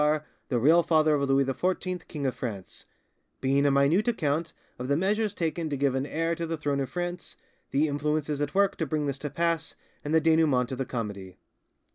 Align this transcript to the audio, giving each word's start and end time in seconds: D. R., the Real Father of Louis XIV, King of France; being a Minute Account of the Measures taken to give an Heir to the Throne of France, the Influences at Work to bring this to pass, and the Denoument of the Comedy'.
D. 0.01 0.03
R., 0.03 0.25
the 0.49 0.57
Real 0.57 0.81
Father 0.81 1.13
of 1.13 1.29
Louis 1.29 1.45
XIV, 1.45 2.07
King 2.07 2.25
of 2.25 2.33
France; 2.33 2.87
being 3.39 3.67
a 3.67 3.69
Minute 3.69 4.07
Account 4.07 4.51
of 4.79 4.87
the 4.87 4.97
Measures 4.97 5.35
taken 5.35 5.69
to 5.69 5.77
give 5.77 5.93
an 5.93 6.07
Heir 6.07 6.33
to 6.33 6.47
the 6.47 6.57
Throne 6.57 6.79
of 6.79 6.89
France, 6.89 7.37
the 7.69 7.87
Influences 7.87 8.41
at 8.41 8.55
Work 8.55 8.77
to 8.77 8.87
bring 8.87 9.05
this 9.05 9.19
to 9.19 9.29
pass, 9.29 9.75
and 10.03 10.11
the 10.11 10.19
Denoument 10.19 10.71
of 10.71 10.79
the 10.79 10.85
Comedy'. 10.85 11.37